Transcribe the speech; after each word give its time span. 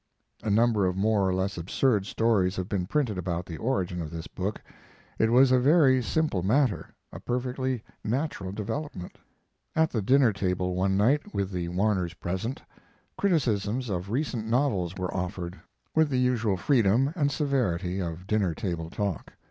A 0.41 0.49
number 0.49 0.87
of 0.87 0.95
more 0.97 1.29
or 1.29 1.31
less 1.31 1.57
absurd 1.59 2.07
stories 2.07 2.55
have 2.55 2.67
been 2.67 2.87
printed 2.87 3.19
about 3.19 3.45
the 3.45 3.57
origin 3.57 4.01
of 4.01 4.09
this 4.09 4.25
book. 4.25 4.59
It 5.19 5.31
was 5.31 5.51
a 5.51 5.59
very 5.59 6.01
simple 6.01 6.41
matter, 6.41 6.89
a 7.13 7.19
perfectly 7.19 7.83
natural 8.03 8.51
development. 8.51 9.19
At 9.75 9.91
the 9.91 10.01
dinner 10.01 10.33
table 10.33 10.73
one 10.73 10.97
night, 10.97 11.35
with 11.35 11.51
the 11.51 11.67
Warners 11.67 12.15
present, 12.15 12.63
criticisms 13.15 13.89
of 13.91 14.09
recent 14.09 14.47
novels 14.47 14.95
were 14.97 15.15
offered, 15.15 15.59
with 15.95 16.09
the 16.09 16.17
usual 16.17 16.57
freedom 16.57 17.13
and 17.15 17.31
severity 17.31 17.99
of 17.99 18.25
dinner 18.25 18.55
table 18.55 18.89
talk. 18.89 19.33